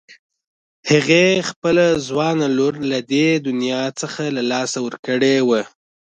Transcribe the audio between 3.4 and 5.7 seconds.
دنيا څخه له لاسه ورکړې وه.